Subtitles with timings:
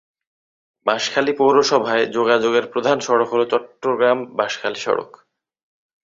[0.85, 5.11] বাঁশখালী পৌরসভায় যোগাযোগের প্রধান সড়ক হল চট্টগ্রাম-বাঁশখালী সড়ক।